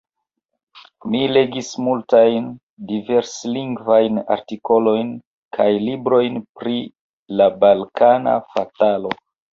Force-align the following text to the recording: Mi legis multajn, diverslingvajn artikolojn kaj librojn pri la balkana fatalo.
Mi 1.15 1.19
legis 1.33 1.67
multajn, 1.87 2.47
diverslingvajn 2.91 4.17
artikolojn 4.37 5.13
kaj 5.59 5.69
librojn 5.85 6.41
pri 6.61 6.75
la 7.43 7.49
balkana 7.67 8.39
fatalo. 8.57 9.17